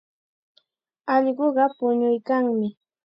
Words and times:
Allquqa 1.13 1.65
puñuykanmi. 1.77 2.67